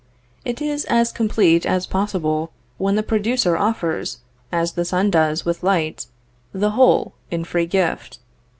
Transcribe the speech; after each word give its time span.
It 0.43 0.63
is 0.63 0.85
as 0.85 1.11
complete 1.11 1.63
as 1.63 1.85
possible 1.85 2.51
when 2.79 2.95
the 2.95 3.03
producer 3.03 3.55
offers, 3.55 4.17
as 4.51 4.71
the 4.71 4.83
sun 4.83 5.11
does 5.11 5.45
with 5.45 5.61
light, 5.61 6.07
the 6.53 6.71
whole 6.71 7.13
in 7.29 7.43
free 7.43 7.67
gift. 7.67 8.17